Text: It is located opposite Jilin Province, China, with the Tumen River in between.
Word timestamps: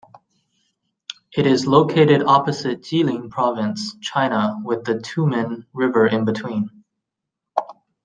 It 1.37 1.45
is 1.45 1.67
located 1.67 2.23
opposite 2.23 2.81
Jilin 2.81 3.29
Province, 3.29 3.95
China, 4.01 4.57
with 4.63 4.83
the 4.83 4.95
Tumen 4.95 5.67
River 5.73 6.07
in 6.07 6.25
between. 6.25 6.71